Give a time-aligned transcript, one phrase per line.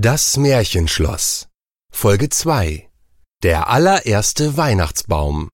[0.00, 1.48] Das Märchenschloss.
[1.92, 2.88] Folge 2
[3.42, 5.48] Der allererste Weihnachtsbaum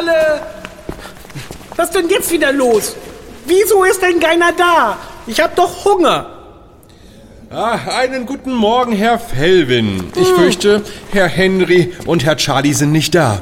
[0.00, 0.40] alle?
[1.76, 2.96] Was ist denn jetzt wieder los?
[3.46, 4.96] Wieso ist denn keiner da?
[5.26, 6.26] Ich hab doch Hunger.
[7.50, 10.12] Ah, einen guten Morgen, Herr Felvin.
[10.14, 13.40] Ich fürchte, Herr Henry und Herr Charlie sind nicht da.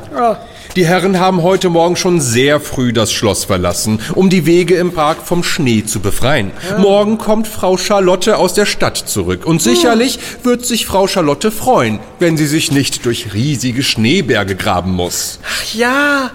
[0.79, 4.93] Die Herren haben heute Morgen schon sehr früh das Schloss verlassen, um die Wege im
[4.93, 6.53] Park vom Schnee zu befreien.
[6.79, 11.99] Morgen kommt Frau Charlotte aus der Stadt zurück und sicherlich wird sich Frau Charlotte freuen,
[12.21, 15.41] wenn sie sich nicht durch riesige Schneeberge graben muss.
[15.45, 16.31] Ach ja,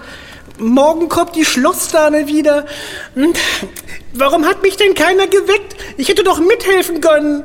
[0.58, 2.66] morgen kommt die Schlossdame wieder.
[3.14, 3.32] Hm,
[4.12, 5.74] Warum hat mich denn keiner geweckt?
[5.96, 7.44] Ich hätte doch mithelfen können.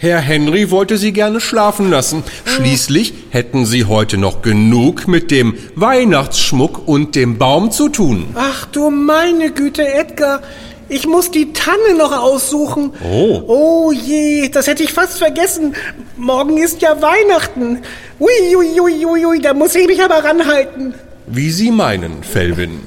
[0.00, 2.22] Herr Henry wollte sie gerne schlafen lassen.
[2.44, 8.28] Schließlich hätten sie heute noch genug mit dem Weihnachtsschmuck und dem Baum zu tun.
[8.36, 10.42] Ach du meine Güte, Edgar.
[10.88, 12.92] Ich muss die Tanne noch aussuchen.
[13.04, 13.42] Oh.
[13.48, 15.74] Oh je, das hätte ich fast vergessen.
[16.16, 17.80] Morgen ist ja Weihnachten.
[18.20, 20.94] Ui, ui, ui, ui, ui, da muss ich mich aber ranhalten.
[21.26, 22.80] Wie Sie meinen, Felvin.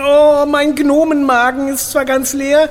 [0.00, 2.68] Oh, mein Gnomenmagen ist zwar ganz leer,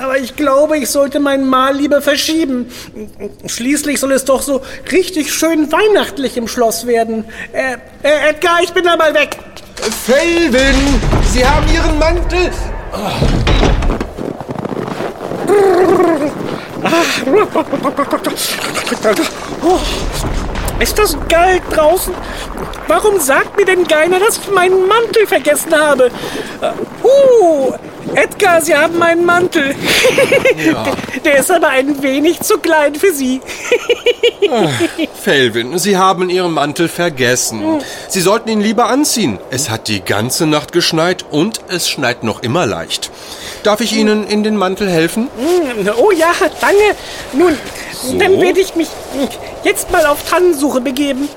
[0.00, 2.70] aber ich glaube, ich sollte mein Mahl lieber verschieben.
[3.46, 7.24] Schließlich soll es doch so richtig schön weihnachtlich im Schloss werden.
[7.52, 9.36] Äh, äh Edgar, ich bin da mal weg.
[10.06, 11.00] Felvin,
[11.32, 12.50] Sie haben Ihren Mantel.
[19.62, 19.80] Oh,
[20.80, 22.14] ist das kalt draußen?
[22.88, 26.10] Warum sagt mir denn keiner, dass ich meinen Mantel vergessen habe?
[27.02, 27.72] Uh,
[28.14, 29.74] Edgar, Sie haben meinen Mantel.
[31.24, 33.40] Der ist aber ein wenig zu klein für Sie.
[35.14, 37.80] Felvin, Sie haben Ihren Mantel vergessen.
[38.08, 39.38] Sie sollten ihn lieber anziehen.
[39.50, 43.10] Es hat die ganze Nacht geschneit und es schneit noch immer leicht.
[43.62, 45.28] Darf ich Ihnen in den Mantel helfen?
[45.96, 46.96] Oh ja, danke.
[47.32, 47.56] Nun,
[48.18, 48.88] dann werde ich mich
[49.64, 51.28] jetzt mal auf Tannensuche begeben.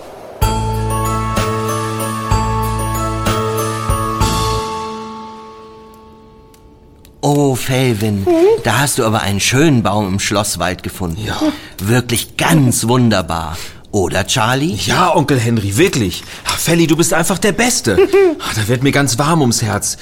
[7.21, 8.25] Oh, Felvin,
[8.63, 11.25] da hast du aber einen schönen Baum im Schlosswald gefunden.
[11.25, 11.41] Ja.
[11.79, 13.57] Wirklich ganz wunderbar.
[13.91, 14.75] Oder, Charlie?
[14.85, 16.23] Ja, Onkel Henry, wirklich.
[16.45, 17.97] Ach, Felly, du bist einfach der Beste.
[18.39, 19.97] Ach, da wird mir ganz warm ums Herz.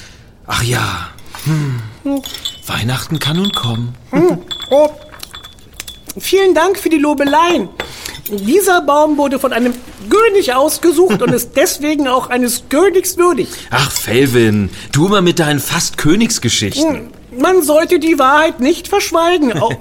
[0.46, 1.08] Ach ja.
[1.44, 1.80] Hm.
[2.66, 3.94] Weihnachten kann nun kommen.
[4.70, 4.90] Oh,
[6.18, 7.68] vielen Dank für die Lobeleien.
[8.28, 9.72] Dieser Baum wurde von einem
[10.10, 13.48] König ausgesucht und ist deswegen auch eines Königs würdig.
[13.70, 17.08] Ach, Felvin, du immer mit deinen fast Königsgeschichten.
[17.38, 19.60] Man sollte die Wahrheit nicht verschweigen.
[19.60, 19.76] Au-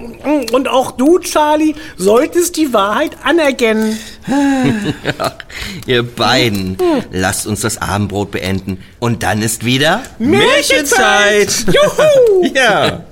[0.52, 3.98] Und auch du, Charlie, solltest die Wahrheit anerkennen.
[5.88, 6.78] Ihr beiden,
[7.12, 8.80] lasst uns das Abendbrot beenden.
[9.00, 10.04] Und dann ist wieder...
[10.20, 11.66] Märchenzeit!
[11.68, 12.52] Juhu!
[12.54, 13.04] Ja.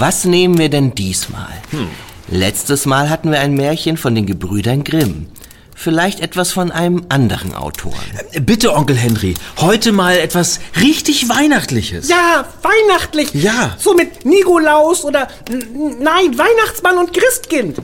[0.00, 1.52] Was nehmen wir denn diesmal?
[2.28, 5.26] Letztes Mal hatten wir ein Märchen von den Gebrüdern Grimm.
[5.74, 7.98] Vielleicht etwas von einem anderen Autoren.
[8.42, 12.08] Bitte, Onkel Henry, heute mal etwas richtig Weihnachtliches.
[12.08, 13.34] Ja, weihnachtlich.
[13.34, 13.74] Ja.
[13.76, 17.78] So mit Nikolaus oder, nein, Weihnachtsmann und Christkind.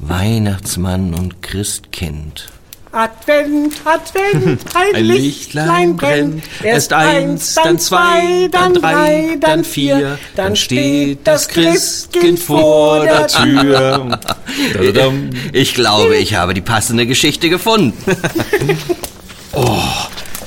[0.00, 2.48] Weihnachtsmann und Christkind.
[2.94, 10.54] Advent, Advent, ein, Ein Lichtlein brennt, erst eins, dann zwei, dann drei, dann vier, dann
[10.54, 14.20] steht das Christkind vor der Tür.
[15.52, 17.94] Ich glaube, ich habe die passende Geschichte gefunden.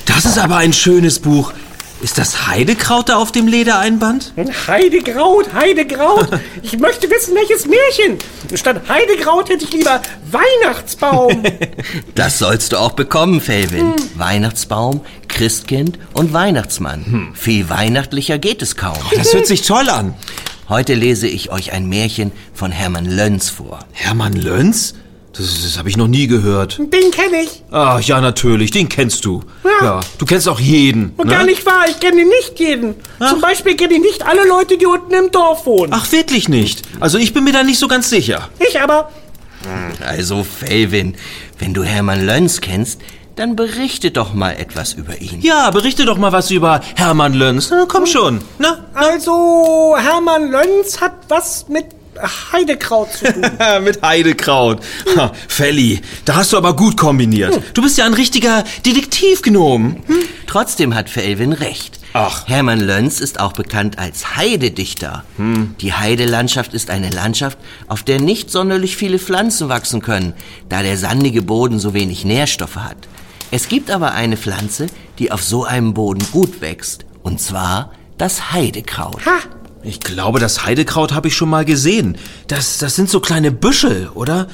[0.04, 1.52] Das ist aber ein schönes Buch.
[2.00, 4.32] Ist das Heidekraut da auf dem Ledereinband?
[4.66, 6.28] Heidekraut, Heidekraut.
[6.62, 8.18] Ich möchte wissen, welches Märchen.
[8.54, 10.00] Statt Heidekraut hätte ich lieber
[10.30, 11.42] Weihnachtsbaum.
[12.14, 13.94] Das sollst du auch bekommen, Felvin.
[14.16, 17.32] Weihnachtsbaum, Christkind und Weihnachtsmann.
[17.34, 18.98] Viel weihnachtlicher geht es kaum.
[19.16, 20.14] Das hört sich toll an.
[20.68, 23.80] Heute lese ich euch ein Märchen von Hermann Löns vor.
[23.92, 24.94] Hermann Löns?
[25.38, 26.78] Das, das habe ich noch nie gehört.
[26.78, 27.62] Den kenne ich.
[27.70, 29.42] Ach ja, natürlich, den kennst du.
[29.80, 30.00] Ja.
[30.18, 31.12] du kennst auch jeden.
[31.16, 31.32] Und ne?
[31.32, 32.96] gar nicht wahr, ich kenne nicht jeden.
[33.20, 33.30] Ach.
[33.30, 35.92] Zum Beispiel kenne ich nicht alle Leute, die unten im Dorf wohnen.
[35.94, 36.82] Ach, wirklich nicht.
[36.98, 38.48] Also ich bin mir da nicht so ganz sicher.
[38.58, 39.12] Ich aber.
[40.04, 41.14] Also, Felvin,
[41.58, 43.00] wenn du Hermann Löns kennst,
[43.36, 45.40] dann berichte doch mal etwas über ihn.
[45.42, 47.68] Ja, berichte doch mal was über Hermann Löns.
[47.70, 48.40] Na, komm schon.
[48.58, 48.78] Na?
[48.94, 51.86] Also, Hermann Lönz hat was mit
[52.52, 53.42] Heidekraut zu tun.
[53.82, 54.80] mit Heidekraut.
[55.16, 57.54] Ha, Felli, da hast du aber gut kombiniert.
[57.54, 57.62] Hm.
[57.74, 59.96] Du bist ja ein richtiger Detektivgnom.
[60.06, 60.16] Hm?
[60.46, 61.98] Trotzdem hat Felvin recht.
[62.14, 62.48] Ach.
[62.48, 65.24] Hermann Löns ist auch bekannt als Heidedichter.
[65.36, 65.74] Hm.
[65.80, 70.32] Die Heidelandschaft ist eine Landschaft, auf der nicht sonderlich viele Pflanzen wachsen können,
[70.68, 72.96] da der sandige Boden so wenig Nährstoffe hat.
[73.50, 74.88] Es gibt aber eine Pflanze,
[75.18, 79.24] die auf so einem Boden gut wächst, und zwar das Heidekraut.
[79.24, 79.57] Ha!
[79.84, 82.18] Ich glaube, das Heidekraut habe ich schon mal gesehen.
[82.48, 84.48] Das, das sind so kleine Büschel, oder?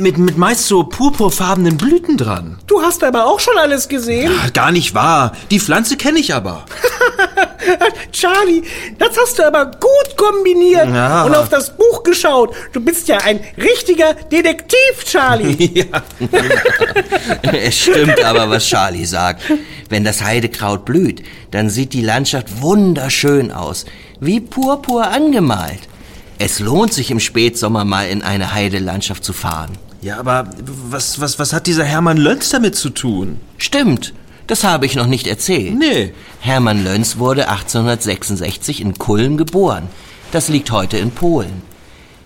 [0.00, 2.58] Mit, mit meist so purpurfarbenen Blüten dran.
[2.66, 4.32] Du hast aber auch schon alles gesehen.
[4.32, 5.32] Ja, gar nicht wahr.
[5.50, 6.64] Die Pflanze kenne ich aber.
[8.12, 8.62] Charlie,
[8.98, 11.24] das hast du aber gut kombiniert Ja.
[11.24, 12.54] und auf das Buch geschaut.
[12.72, 15.70] Du bist ja ein richtiger Detektiv, Charlie.
[15.90, 16.02] ja.
[17.52, 19.42] Es stimmt aber, was Charlie sagt.
[19.88, 23.84] Wenn das Heidekraut blüht, dann sieht die Landschaft wunderschön aus,
[24.22, 25.80] wie purpur angemalt.
[26.38, 29.72] Es lohnt sich im Spätsommer mal in eine Heidelandschaft zu fahren.
[30.00, 30.48] Ja, aber
[30.90, 33.40] was, was, was hat dieser Hermann Löns damit zu tun?
[33.58, 34.14] Stimmt,
[34.46, 35.76] das habe ich noch nicht erzählt.
[35.76, 36.12] Nee.
[36.40, 39.88] Hermann Löns wurde 1866 in Kulm geboren.
[40.30, 41.62] Das liegt heute in Polen.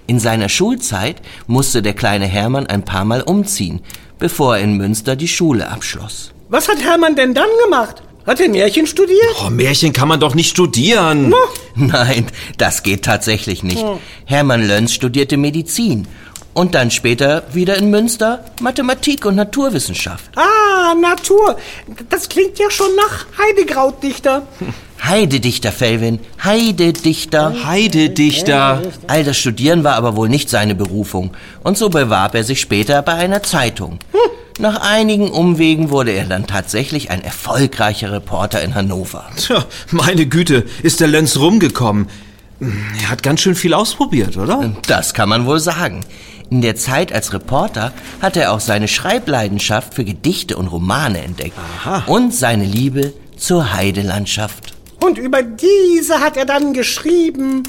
[0.06, 3.80] In seiner Schulzeit musste der kleine Hermann ein paar Mal umziehen,
[4.18, 6.32] bevor er in Münster die Schule abschloss.
[6.48, 8.02] Was hat Hermann denn dann gemacht?
[8.26, 9.36] Hat er Märchen studiert?
[9.44, 11.30] Oh, Märchen kann man doch nicht studieren.
[11.78, 12.26] Nein,
[12.56, 13.84] das geht tatsächlich nicht.
[14.24, 16.08] Hermann Löns studierte Medizin
[16.54, 20.30] und dann später wieder in Münster Mathematik und Naturwissenschaft.
[20.36, 21.58] Ah, Natur.
[22.08, 24.46] Das klingt ja schon nach Heidekrautdichter.
[25.04, 27.66] Heidedichter, Felvin, Heidedichter.
[27.66, 28.80] Heidedichter.
[29.06, 31.32] All das Studieren war aber wohl nicht seine Berufung
[31.62, 33.98] und so bewarb er sich später bei einer Zeitung.
[34.58, 39.26] Nach einigen Umwegen wurde er dann tatsächlich ein erfolgreicher Reporter in Hannover.
[39.36, 42.08] Tja, meine Güte, ist der Löns rumgekommen.
[42.58, 44.72] Er hat ganz schön viel ausprobiert, oder?
[44.86, 46.06] Das kann man wohl sagen.
[46.48, 47.92] In der Zeit als Reporter
[48.22, 52.04] hat er auch seine Schreibleidenschaft für Gedichte und Romane entdeckt Aha.
[52.06, 54.74] und seine Liebe zur Heidelandschaft.
[55.00, 57.64] Und über diese hat er dann geschrieben.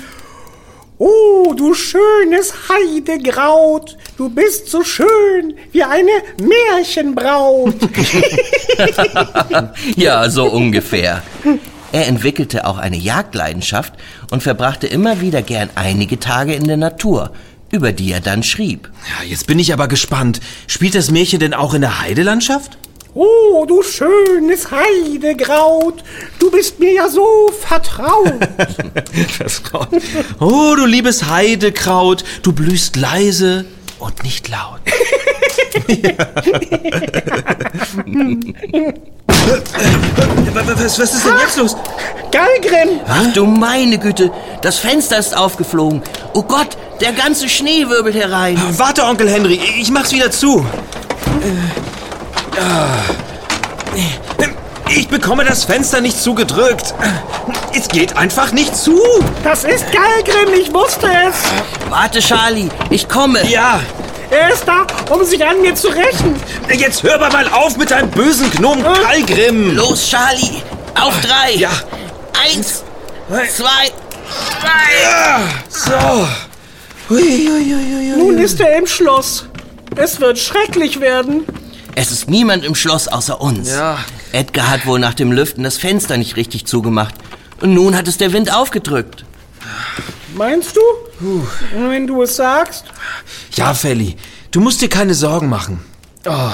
[1.00, 6.12] Oh, du schönes Heidekraut, du bist so schön wie eine
[6.42, 7.76] Märchenbraut.
[9.96, 11.24] Ja, so ungefähr.
[11.92, 13.94] Er entwickelte auch eine Jagdleidenschaft
[14.32, 17.32] und verbrachte immer wieder gern einige Tage in der Natur,
[17.72, 18.90] über die er dann schrieb.
[19.10, 20.40] Ja, jetzt bin ich aber gespannt.
[20.68, 22.78] Spielt das Märchen denn auch in der Heidelandschaft?
[23.20, 26.04] Oh, du schönes Heidekraut,
[26.38, 28.32] du bist mir ja so vertraut.
[29.36, 29.88] Vertraut.
[30.40, 33.66] Oh, du liebes Heidekraut, du blühst leise
[33.98, 34.82] und nicht laut.
[40.54, 41.76] was, was ist denn jetzt los?
[42.32, 44.32] Gallgrim, Ach du meine Güte,
[44.62, 46.04] das Fenster ist aufgeflogen.
[46.36, 48.62] Oh Gott, der ganze Schnee wirbelt herein.
[48.78, 50.60] Warte, Onkel Henry, ich mach's wieder zu.
[51.42, 51.87] Äh.
[54.90, 56.94] Ich bekomme das Fenster nicht zugedrückt.
[57.78, 59.00] Es geht einfach nicht zu.
[59.44, 61.36] das ist Gallgrim, ich wusste es.
[61.90, 63.46] Warte, Charlie, ich komme.
[63.48, 63.80] Ja,
[64.30, 66.36] Er ist da, um sich an mir zu rächen.
[66.74, 69.76] jetzt hör aber mal auf mit deinem bösen Gnom Kalgrim.
[69.76, 70.62] Los, Charlie,
[71.00, 71.54] auf drei.
[71.56, 71.70] Ja.
[72.46, 72.84] Eins,
[73.56, 73.92] zwei,
[74.62, 75.42] drei.
[75.70, 76.28] So.
[77.10, 78.18] Hui, hui, hui, hui, hui.
[78.18, 79.46] Nun ist er im Schloss.
[79.96, 81.46] Es wird schrecklich werden.
[82.00, 83.72] Es ist niemand im Schloss außer uns.
[83.72, 83.98] Ja.
[84.32, 87.16] Edgar hat wohl nach dem Lüften das Fenster nicht richtig zugemacht.
[87.60, 89.26] Und nun hat es der Wind aufgedrückt.
[90.36, 91.48] Meinst du?
[91.76, 92.86] Wenn du es sagst.
[93.56, 94.16] Ja, Felly,
[94.52, 95.84] du musst dir keine Sorgen machen.
[96.28, 96.52] Oh.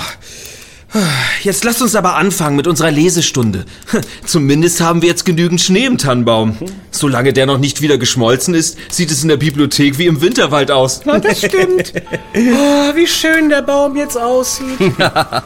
[1.42, 3.66] Jetzt lasst uns aber anfangen mit unserer Lesestunde.
[4.26, 6.58] Zumindest haben wir jetzt genügend Schnee im Tannenbaum.
[6.92, 10.70] Solange der noch nicht wieder geschmolzen ist, sieht es in der Bibliothek wie im Winterwald
[10.72, 11.02] aus.
[11.06, 11.94] Na, das stimmt.
[12.36, 14.80] Oh, wie schön der Baum jetzt aussieht.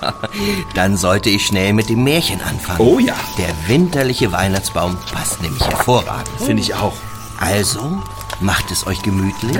[0.75, 2.79] Dann sollte ich schnell mit dem Märchen anfangen.
[2.79, 3.13] Oh ja.
[3.37, 6.29] Der winterliche Weihnachtsbaum passt nämlich hervorragend.
[6.45, 6.93] Finde ich auch.
[7.39, 8.01] Also
[8.39, 9.57] macht es euch gemütlich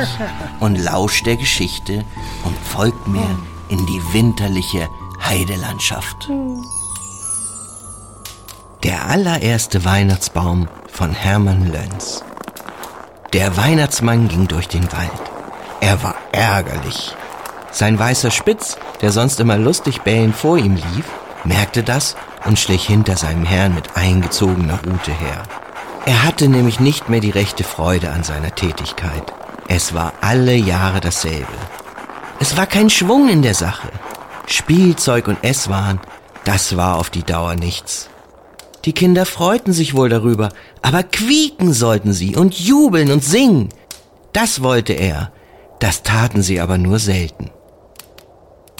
[0.59, 2.05] und lauscht der Geschichte
[2.43, 3.27] und folgt mir
[3.69, 4.87] in die winterliche
[5.23, 6.29] Heidelandschaft.
[8.83, 12.23] Der allererste Weihnachtsbaum von Hermann Löns.
[13.33, 15.11] Der Weihnachtsmann ging durch den Wald.
[15.81, 17.15] Er war ärgerlich.
[17.71, 21.05] Sein weißer Spitz, der sonst immer lustig bellend vor ihm lief,
[21.43, 25.43] merkte das und schlich hinter seinem Herrn mit eingezogener Rute her.
[26.05, 29.33] Er hatte nämlich nicht mehr die rechte Freude an seiner Tätigkeit.
[29.67, 31.51] Es war alle Jahre dasselbe.
[32.39, 33.89] Es war kein Schwung in der Sache.
[34.47, 35.99] Spielzeug und Esswaren,
[36.45, 38.09] Das war auf die Dauer nichts.
[38.85, 40.49] Die Kinder freuten sich wohl darüber,
[40.81, 43.67] aber quieken sollten sie und jubeln und singen.
[44.31, 45.33] Das wollte er,
[45.79, 47.49] das taten sie aber nur selten.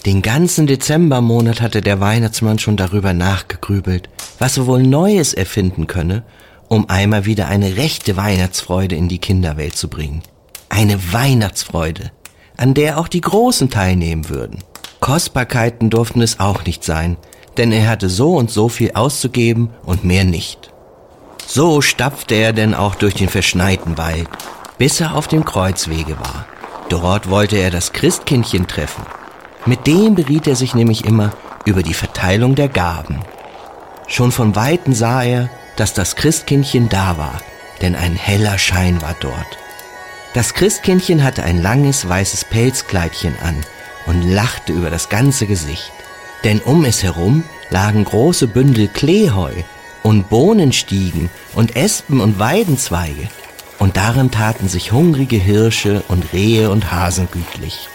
[0.05, 4.07] Den ganzen Dezembermonat hatte der Weihnachtsmann schon darüber nachgegrübelt,
[4.39, 6.23] was er wohl Neues erfinden könne,
[6.69, 10.23] um einmal wieder eine rechte Weihnachtsfreude in die Kinderwelt zu bringen.
[10.69, 12.11] Eine Weihnachtsfreude,
[12.55, 14.59] an der auch die Großen teilnehmen würden.
[15.07, 17.15] Kostbarkeiten durften es auch nicht sein,
[17.55, 20.73] denn er hatte so und so viel auszugeben und mehr nicht.
[21.45, 24.27] So stapfte er denn auch durch den verschneiten Wald,
[24.77, 26.45] bis er auf dem Kreuzwege war.
[26.89, 29.05] Dort wollte er das Christkindchen treffen.
[29.65, 31.31] Mit dem beriet er sich nämlich immer
[31.63, 33.21] über die Verteilung der Gaben.
[34.07, 37.35] Schon von Weitem sah er, dass das Christkindchen da war,
[37.81, 39.57] denn ein heller Schein war dort.
[40.33, 43.55] Das Christkindchen hatte ein langes weißes Pelzkleidchen an
[44.07, 45.91] und lachte über das ganze Gesicht.
[46.43, 49.53] Denn um es herum lagen große Bündel Kleeheu
[50.03, 53.29] und Bohnenstiegen und Espen und Weidenzweige,
[53.79, 57.87] und darin taten sich hungrige Hirsche und Rehe und Hasen gütlich.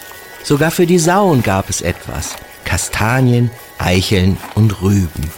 [0.43, 5.31] Sogar für die Sauen gab es etwas, Kastanien, Eicheln und Rüben.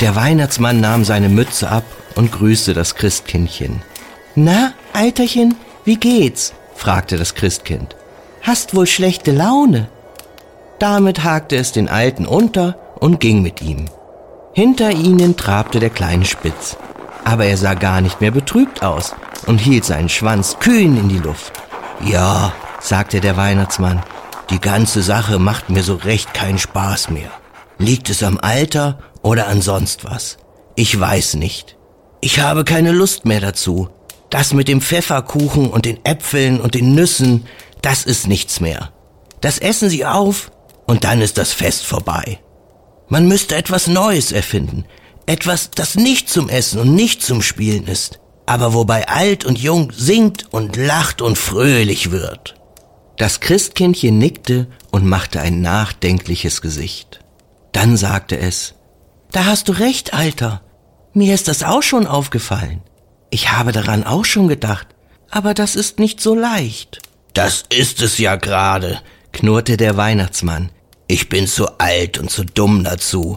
[0.00, 3.82] Der Weihnachtsmann nahm seine Mütze ab und grüßte das Christkindchen.
[4.34, 6.52] Na, Alterchen, wie geht's?
[6.74, 7.96] fragte das Christkind.
[8.42, 9.88] Hast wohl schlechte Laune?
[10.80, 13.84] Damit hakte es den Alten unter und ging mit ihm.
[14.54, 16.78] Hinter ihnen trabte der kleine Spitz,
[17.22, 19.14] aber er sah gar nicht mehr betrübt aus
[19.46, 21.52] und hielt seinen Schwanz kühn in die Luft.
[22.02, 24.02] Ja, sagte der Weihnachtsmann,
[24.48, 27.30] die ganze Sache macht mir so recht keinen Spaß mehr.
[27.76, 30.38] Liegt es am Alter oder an sonst was?
[30.76, 31.76] Ich weiß nicht.
[32.22, 33.90] Ich habe keine Lust mehr dazu.
[34.30, 37.46] Das mit dem Pfefferkuchen und den Äpfeln und den Nüssen,
[37.82, 38.90] das ist nichts mehr.
[39.42, 40.50] Das essen Sie auf
[40.90, 42.40] und dann ist das Fest vorbei.
[43.08, 44.86] Man müsste etwas Neues erfinden,
[45.24, 49.92] etwas, das nicht zum Essen und nicht zum Spielen ist, aber wobei alt und jung
[49.92, 52.56] singt und lacht und fröhlich wird.
[53.18, 57.20] Das Christkindchen nickte und machte ein nachdenkliches Gesicht.
[57.70, 58.74] Dann sagte es,
[59.30, 60.60] Da hast du recht, Alter.
[61.12, 62.82] Mir ist das auch schon aufgefallen.
[63.30, 64.88] Ich habe daran auch schon gedacht,
[65.30, 66.98] aber das ist nicht so leicht.
[67.32, 70.70] Das ist es ja gerade, knurrte der Weihnachtsmann.
[71.10, 73.36] Ich bin zu alt und zu dumm dazu.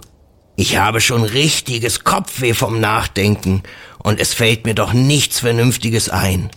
[0.56, 3.64] Ich habe schon richtiges Kopfweh vom Nachdenken
[3.98, 6.52] und es fällt mir doch nichts Vernünftiges ein.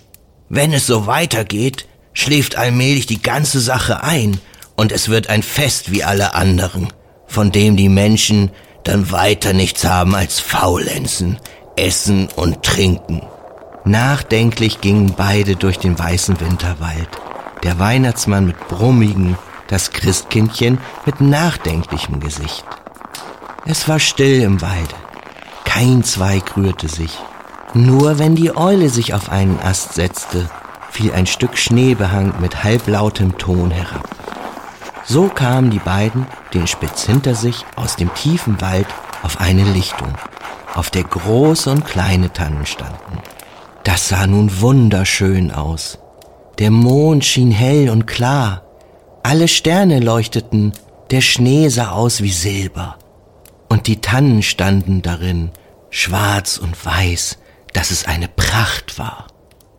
[0.50, 4.38] Wenn es so weitergeht, schläft allmählich die ganze Sache ein
[4.76, 6.88] und es wird ein Fest wie alle anderen,
[7.26, 8.50] von dem die Menschen
[8.84, 11.38] dann weiter nichts haben als Faulenzen,
[11.76, 13.22] Essen und Trinken.
[13.86, 17.08] Nachdenklich gingen beide durch den weißen Winterwald.
[17.62, 22.64] Der Weihnachtsmann mit brummigen, das Christkindchen mit nachdenklichem Gesicht.
[23.64, 24.94] Es war still im Walde.
[25.64, 27.18] Kein Zweig rührte sich.
[27.74, 30.48] Nur wenn die Eule sich auf einen Ast setzte,
[30.90, 34.08] fiel ein Stück Schneebehang mit halblautem Ton herab.
[35.04, 38.86] So kamen die beiden, den Spitz hinter sich, aus dem tiefen Wald
[39.22, 40.14] auf eine Lichtung,
[40.74, 43.20] auf der große und kleine Tannen standen.
[43.84, 45.98] Das sah nun wunderschön aus.
[46.58, 48.62] Der Mond schien hell und klar,
[49.26, 50.72] alle Sterne leuchteten,
[51.10, 52.96] der Schnee sah aus wie Silber.
[53.68, 55.50] Und die Tannen standen darin,
[55.90, 57.36] schwarz und weiß,
[57.72, 59.26] dass es eine Pracht war.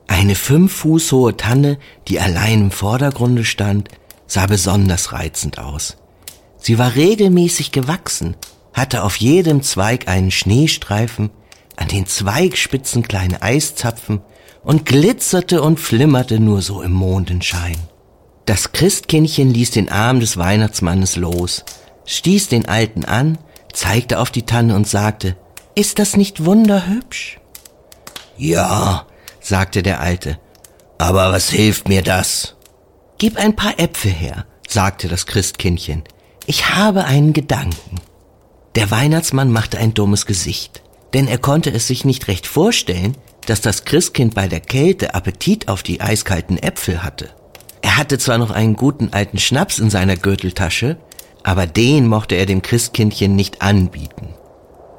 [0.06, 3.88] Eine fünf Fuß hohe Tanne, die allein im Vordergrunde stand,
[4.26, 5.96] sah besonders reizend aus.
[6.58, 8.36] Sie war regelmäßig gewachsen,
[8.74, 11.30] hatte auf jedem Zweig einen Schneestreifen,
[11.78, 14.20] an den Zweigspitzen kleine Eiszapfen
[14.62, 17.78] und glitzerte und flimmerte nur so im Mondenschein.
[18.48, 21.66] Das Christkindchen ließ den Arm des Weihnachtsmannes los,
[22.06, 23.38] stieß den Alten an,
[23.74, 25.36] zeigte auf die Tanne und sagte,
[25.76, 27.42] ist das nicht wunderhübsch?
[28.38, 29.06] Ja,
[29.42, 30.40] sagte der Alte,
[30.98, 32.56] aber was hilft mir das?
[33.18, 36.04] Gib ein paar Äpfel her, sagte das Christkindchen.
[36.46, 38.00] Ich habe einen Gedanken.
[38.76, 43.60] Der Weihnachtsmann machte ein dummes Gesicht, denn er konnte es sich nicht recht vorstellen, dass
[43.60, 47.30] das Christkind bei der Kälte Appetit auf die eiskalten Äpfel hatte.
[47.88, 50.98] Er hatte zwar noch einen guten alten Schnaps in seiner Gürteltasche,
[51.44, 54.34] aber den mochte er dem Christkindchen nicht anbieten.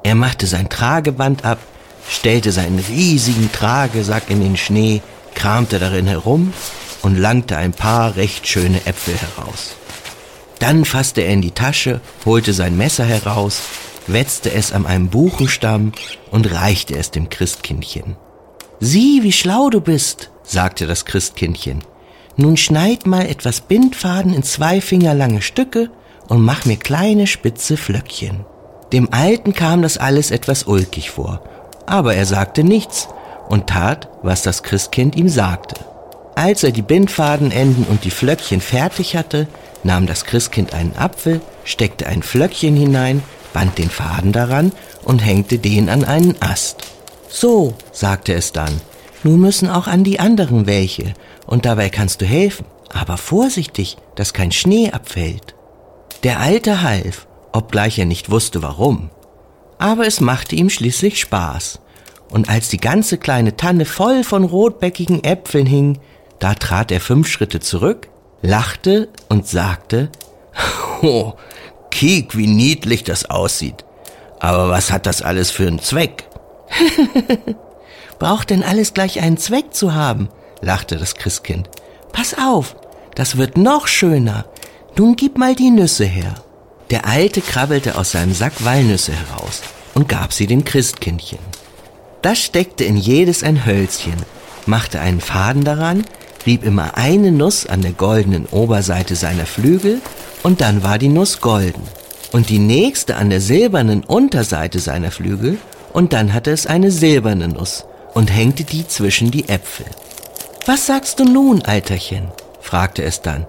[0.03, 1.59] Er machte sein Trageband ab,
[2.09, 5.03] stellte seinen riesigen Tragesack in den Schnee,
[5.35, 6.51] kramte darin herum
[7.03, 9.75] und langte ein paar recht schöne Äpfel heraus.
[10.57, 13.61] Dann fasste er in die Tasche, holte sein Messer heraus,
[14.07, 15.91] wetzte es an einem Buchenstamm
[16.31, 18.15] und reichte es dem Christkindchen.
[18.79, 21.83] Sieh, wie schlau du bist, sagte das Christkindchen.
[22.41, 25.89] Nun schneid mal etwas Bindfaden in zwei Finger lange Stücke
[26.29, 28.45] und mach mir kleine spitze Flöckchen.
[28.93, 31.41] Dem Alten kam das alles etwas ulkig vor,
[31.85, 33.09] aber er sagte nichts
[33.49, 35.83] und tat, was das Christkind ihm sagte.
[36.35, 39.49] Als er die Bindfadenenden und die Flöckchen fertig hatte,
[39.83, 44.71] nahm das Christkind einen Apfel, steckte ein Flöckchen hinein, band den Faden daran
[45.03, 46.83] und hängte den an einen Ast.
[47.27, 48.79] So, sagte es dann,
[49.23, 51.13] nun müssen auch an die anderen welche,
[51.49, 55.55] und dabei kannst du helfen, aber vorsichtig, dass kein Schnee abfällt.
[56.23, 59.09] Der Alte half, obgleich er nicht wusste warum.
[59.79, 61.79] Aber es machte ihm schließlich Spaß.
[62.29, 65.99] Und als die ganze kleine Tanne voll von rotbäckigen Äpfeln hing,
[66.37, 68.09] da trat er fünf Schritte zurück,
[68.43, 70.09] lachte und sagte,
[71.01, 71.33] Oh,
[71.89, 73.85] kiek, wie niedlich das aussieht.
[74.39, 76.27] Aber was hat das alles für einen Zweck?
[78.19, 80.29] Braucht denn alles gleich einen Zweck zu haben?
[80.61, 81.69] Lachte das Christkind.
[82.11, 82.75] Pass auf,
[83.15, 84.45] das wird noch schöner.
[84.97, 86.35] Nun gib mal die Nüsse her.
[86.89, 89.61] Der Alte krabbelte aus seinem Sack Walnüsse heraus
[89.93, 91.39] und gab sie dem Christkindchen.
[92.21, 94.15] Das steckte in jedes ein Hölzchen,
[94.65, 96.03] machte einen Faden daran,
[96.45, 100.01] rieb immer eine Nuss an der goldenen Oberseite seiner Flügel
[100.43, 101.83] und dann war die Nuss golden.
[102.31, 105.57] Und die nächste an der silbernen Unterseite seiner Flügel
[105.93, 109.85] und dann hatte es eine silberne Nuss und hängte die zwischen die Äpfel.
[110.65, 112.31] Was sagst du nun, Alterchen?
[112.61, 113.45] fragte es dann.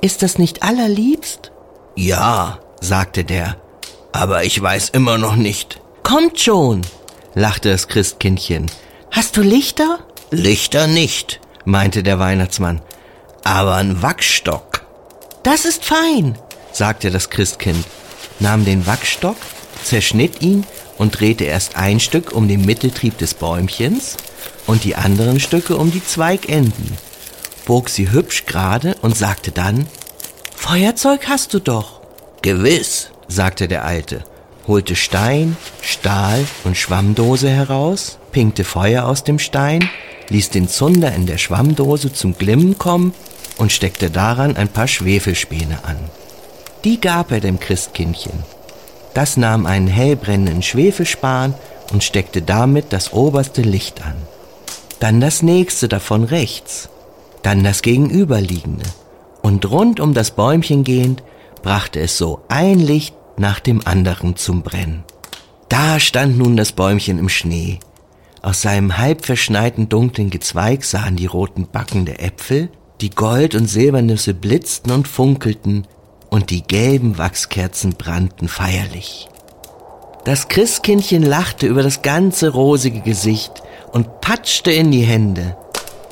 [0.00, 1.50] Ist das nicht allerliebst?
[1.96, 3.56] Ja, sagte der,
[4.12, 5.80] aber ich weiß immer noch nicht.
[6.02, 6.82] Kommt schon,
[7.34, 8.70] lachte das Christkindchen.
[9.10, 9.98] Hast du Lichter?
[10.30, 12.80] Lichter nicht, meinte der Weihnachtsmann,
[13.44, 14.86] aber ein Wachsstock.
[15.42, 16.38] Das ist fein,
[16.72, 17.84] sagte das Christkind,
[18.38, 19.36] nahm den Wachsstock,
[19.82, 20.64] zerschnitt ihn
[21.00, 24.18] und drehte erst ein Stück um den Mitteltrieb des Bäumchens
[24.66, 26.98] und die anderen Stücke um die Zweigenden,
[27.64, 29.86] bog sie hübsch gerade und sagte dann,
[30.54, 32.02] Feuerzeug hast du doch.
[32.42, 34.24] Gewiss, sagte der Alte,
[34.66, 39.88] holte Stein, Stahl und Schwammdose heraus, pinkte Feuer aus dem Stein,
[40.28, 43.14] ließ den Zunder in der Schwammdose zum Glimmen kommen
[43.56, 45.96] und steckte daran ein paar Schwefelspäne an.
[46.84, 48.59] Die gab er dem Christkindchen.
[49.14, 51.54] Das nahm einen hellbrennenden Schwefelspan
[51.92, 54.14] und steckte damit das oberste Licht an.
[55.00, 56.88] Dann das nächste davon rechts,
[57.42, 58.84] dann das gegenüberliegende.
[59.42, 61.22] Und rund um das Bäumchen gehend
[61.62, 65.04] brachte es so ein Licht nach dem anderen zum Brennen.
[65.68, 67.78] Da stand nun das Bäumchen im Schnee.
[68.42, 72.70] Aus seinem halb verschneiten dunklen Gezweig sahen die roten Backen der Äpfel,
[73.00, 75.86] die Gold- und Silbernüsse blitzten und funkelten,
[76.30, 79.28] und die gelben Wachskerzen brannten feierlich.
[80.24, 83.62] Das Christkindchen lachte über das ganze rosige Gesicht
[83.92, 85.56] und patschte in die Hände.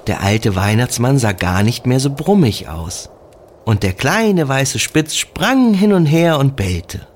[0.06, 3.10] Der alte Weihnachtsmann sah gar nicht mehr so brummig aus.
[3.64, 7.06] Und der kleine weiße Spitz sprang hin und her und bellte.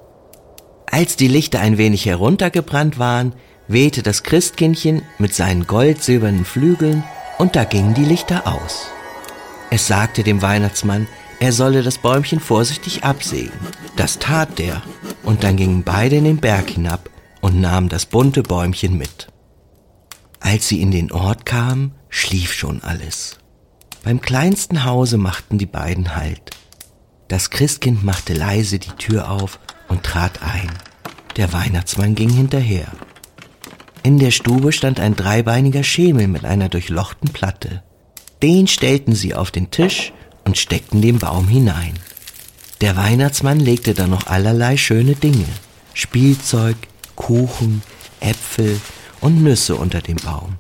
[0.90, 3.32] Als die Lichter ein wenig heruntergebrannt waren,
[3.66, 7.02] wehte das Christkindchen mit seinen goldsilbernen Flügeln
[7.38, 8.88] und da gingen die Lichter aus.
[9.70, 11.08] Es sagte dem Weihnachtsmann,
[11.42, 13.59] er solle das Bäumchen vorsichtig absägen.
[13.96, 14.81] Das tat der,
[15.24, 19.26] und dann gingen beide in den Berg hinab und nahmen das bunte Bäumchen mit.
[20.38, 23.38] Als sie in den Ort kamen, schlief schon alles.
[24.05, 26.52] Beim kleinsten Hause machten die beiden Halt.
[27.26, 30.70] Das Christkind machte leise die Tür auf und trat ein.
[31.37, 32.87] Der Weihnachtsmann ging hinterher.
[34.05, 37.83] In der Stube stand ein dreibeiniger Schemel mit einer durchlochten Platte.
[38.44, 40.12] Den stellten sie auf den Tisch
[40.44, 41.94] und steckten den Baum hinein.
[42.81, 45.46] Der Weihnachtsmann legte dann noch allerlei schöne Dinge,
[45.94, 46.76] Spielzeug,
[47.14, 47.83] Kuchen,
[48.20, 48.81] Äpfel
[49.20, 50.57] und Nüsse unter dem Baum.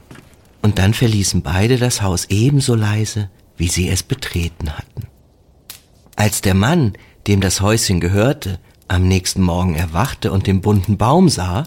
[0.62, 5.08] Und dann verließen beide das Haus ebenso leise, wie sie es betreten hatten.
[6.14, 6.92] Als der Mann,
[7.26, 11.64] dem das Häuschen gehörte, am nächsten Morgen erwachte und den bunten Baum sah,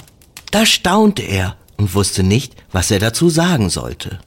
[0.51, 4.19] da staunte er und wusste nicht, was er dazu sagen sollte.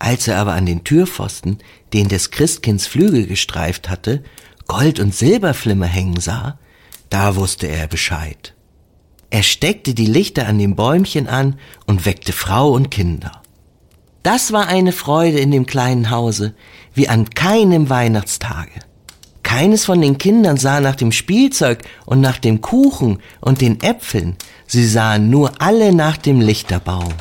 [0.00, 1.58] Als er aber an den Türpfosten,
[1.92, 4.24] den des Christkinds Flügel gestreift hatte,
[4.66, 6.58] Gold- und Silberflimmer hängen sah,
[7.10, 8.54] da wusste er Bescheid.
[9.28, 13.42] Er steckte die Lichter an dem Bäumchen an und weckte Frau und Kinder.
[14.22, 16.54] Das war eine Freude in dem kleinen Hause,
[16.94, 18.80] wie an keinem Weihnachtstage.
[19.42, 24.36] Keines von den Kindern sah nach dem Spielzeug und nach dem Kuchen und den Äpfeln,
[24.66, 27.12] sie sahen nur alle nach dem Lichterbaum.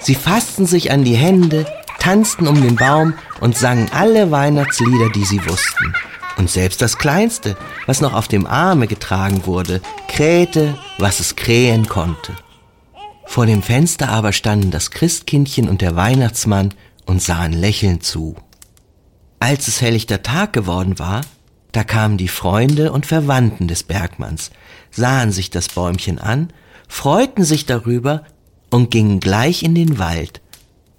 [0.00, 1.66] Sie fassten sich an die Hände,
[2.00, 5.94] tanzten um den Baum und sangen alle Weihnachtslieder, die sie wussten.
[6.36, 11.86] Und selbst das Kleinste, was noch auf dem Arme getragen wurde, krähte, was es krähen
[11.86, 12.34] konnte.
[13.26, 16.74] Vor dem Fenster aber standen das Christkindchen und der Weihnachtsmann
[17.06, 18.34] und sahen lächelnd zu.
[19.38, 21.20] Als es helllichter Tag geworden war,
[21.72, 24.50] Da kamen die Freunde und Verwandten des Bergmanns,
[24.90, 26.52] sahen sich das Bäumchen an,
[26.88, 28.24] freuten sich darüber
[28.70, 30.39] und gingen gleich in den Wald.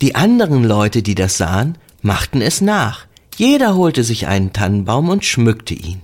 [0.02, 3.06] Die anderen Leute, die das sahen, machten es nach.
[3.36, 6.02] Jeder holte sich einen Tannenbaum und schmückte ihn.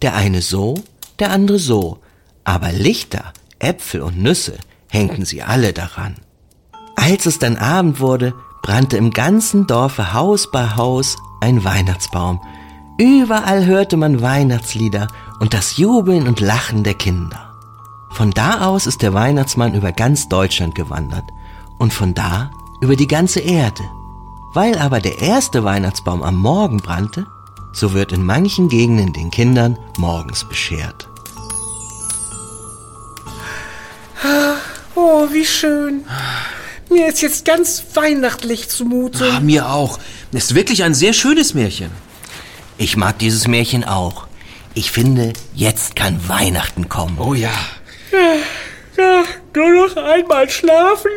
[0.00, 0.82] Der eine so,
[1.18, 1.98] der andere so,
[2.44, 4.54] aber Lichter, Äpfel und Nüsse
[4.88, 6.16] hängten sie alle daran.
[6.96, 12.40] Als es dann Abend wurde, brannte im ganzen Dorfe Haus bei Haus ein Weihnachtsbaum.
[12.98, 15.08] Überall hörte man Weihnachtslieder
[15.40, 17.52] und das Jubeln und Lachen der Kinder.
[18.10, 21.24] Von da aus ist der Weihnachtsmann über ganz Deutschland gewandert
[21.78, 23.82] und von da über die ganze Erde.
[24.54, 27.26] Weil aber der erste Weihnachtsbaum am Morgen brannte,
[27.72, 31.08] so wird in manchen Gegenden den Kindern morgens beschert.
[34.94, 36.04] Oh, wie schön.
[36.90, 39.30] Mir ist jetzt ganz weihnachtlich zumute.
[39.30, 39.98] Ah, mir auch.
[40.32, 41.90] Ist wirklich ein sehr schönes Märchen.
[42.78, 44.26] Ich mag dieses Märchen auch.
[44.74, 47.18] Ich finde, jetzt kann Weihnachten kommen.
[47.18, 47.52] Oh ja.
[48.96, 49.22] Ja,
[49.56, 51.10] nur noch einmal schlafen.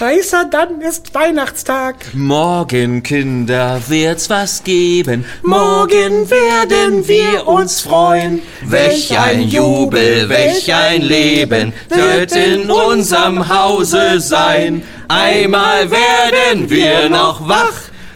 [0.00, 1.96] Heißer, dann ist Weihnachtstag.
[2.14, 5.24] Morgen, Kinder, wird's was geben.
[5.42, 8.42] Morgen werden wir uns freuen.
[8.62, 14.82] Welch ein Jubel, welch ein Leben wird in unserem Hause sein.
[15.08, 17.72] Einmal werden wir noch wach,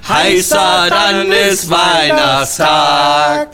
[0.08, 3.48] heißer, dann ist Weihnachtstag.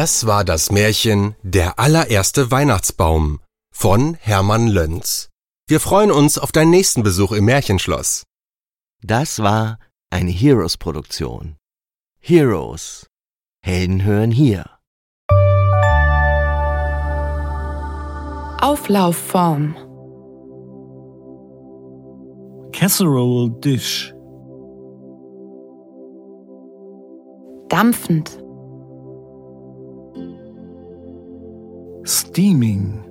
[0.00, 5.28] Das war das Märchen Der allererste Weihnachtsbaum von Hermann Löns.
[5.68, 8.24] Wir freuen uns auf deinen nächsten Besuch im Märchenschloss.
[9.02, 11.56] Das war eine Heroes-Produktion.
[12.18, 13.08] Heroes.
[13.62, 14.70] Helden hören hier.
[18.62, 19.76] Auflaufform.
[22.72, 24.14] Casserole Dish.
[27.68, 28.42] Dampfend.
[32.04, 33.04] Steaming.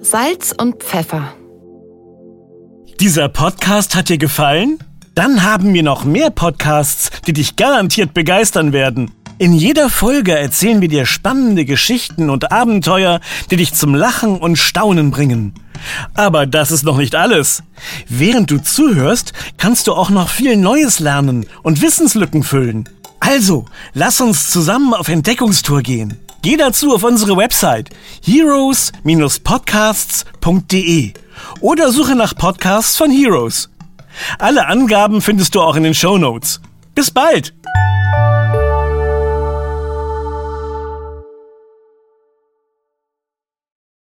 [0.00, 1.34] Salz und Pfeffer.
[2.98, 4.78] Dieser Podcast hat dir gefallen?
[5.14, 9.10] Dann haben wir noch mehr Podcasts, die dich garantiert begeistern werden.
[9.38, 13.20] In jeder Folge erzählen wir dir spannende Geschichten und Abenteuer,
[13.50, 15.52] die dich zum Lachen und Staunen bringen.
[16.14, 17.62] Aber das ist noch nicht alles.
[18.08, 22.88] Während du zuhörst, kannst du auch noch viel Neues lernen und Wissenslücken füllen.
[23.20, 26.18] Also, lass uns zusammen auf Entdeckungstour gehen.
[26.42, 27.90] Geh dazu auf unsere Website
[28.24, 31.12] heroes-podcasts.de
[31.60, 33.68] oder suche nach Podcasts von Heroes.
[34.38, 36.62] Alle Angaben findest du auch in den Show Notes.
[36.94, 37.52] Bis bald!